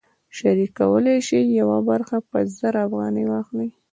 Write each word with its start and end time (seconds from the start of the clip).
شریک 0.37 0.71
کولی 0.79 1.17
شي 1.27 1.39
یوه 1.59 1.77
برخه 1.89 2.17
په 2.29 2.39
زر 2.57 2.73
افغانۍ 2.85 3.25
واخلي 3.27 3.69